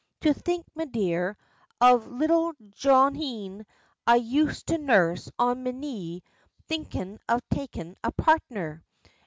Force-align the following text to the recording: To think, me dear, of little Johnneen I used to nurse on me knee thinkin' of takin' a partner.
To 0.21 0.33
think, 0.33 0.65
me 0.75 0.87
dear, 0.87 1.37
of 1.79 2.07
little 2.07 2.53
Johnneen 2.71 3.67
I 4.07 4.15
used 4.15 4.65
to 4.69 4.79
nurse 4.79 5.29
on 5.37 5.61
me 5.61 5.73
knee 5.73 6.23
thinkin' 6.67 7.19
of 7.29 7.47
takin' 7.51 7.95
a 8.03 8.11
partner. 8.11 8.83